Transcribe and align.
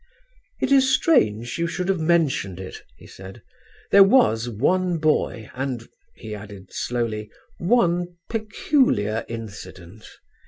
"It 0.59 0.71
is 0.71 0.89
strange 0.91 1.59
you 1.59 1.67
should 1.67 1.87
have 1.87 1.99
mentioned 1.99 2.59
it," 2.59 2.81
he 2.97 3.05
said. 3.05 3.43
"There 3.91 4.01
was 4.01 4.49
one 4.49 4.97
boy, 4.97 5.51
and," 5.53 5.87
he 6.15 6.33
added 6.33 6.73
slowly, 6.73 7.29
"one 7.59 8.15
peculiar 8.27 9.23
incident. 9.29 10.07